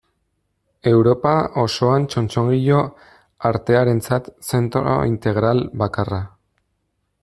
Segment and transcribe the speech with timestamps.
[0.91, 2.81] Europa osoan txotxongilo
[3.51, 6.25] artearentzat zentro integral bakarra.